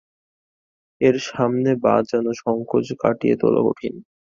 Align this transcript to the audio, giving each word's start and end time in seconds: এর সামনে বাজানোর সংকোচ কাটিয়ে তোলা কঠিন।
এর 1.01 1.15
সামনে 1.29 1.71
বাজানোর 1.83 2.37
সংকোচ 2.43 2.87
কাটিয়ে 3.01 3.35
তোলা 3.41 3.61
কঠিন। 3.65 3.93